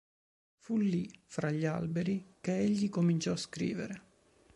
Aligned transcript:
Fu 0.55 0.77
lì, 0.79 1.07
fra 1.27 1.51
gli 1.51 1.63
alberi, 1.63 2.37
che 2.41 2.57
egli 2.57 2.89
cominciò 2.89 3.33
a 3.33 3.37
scrivere. 3.37 4.01